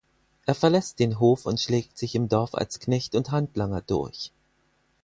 Er 0.47 0.55
verlässt 0.55 0.97
den 0.97 1.19
Hof 1.19 1.45
und 1.45 1.61
schlägt 1.61 1.95
sich 1.95 2.15
im 2.15 2.27
Dorf 2.27 2.55
als 2.55 2.79
Knecht 2.79 3.13
und 3.13 3.29
Handlanger 3.29 3.81
durch. 3.83 4.31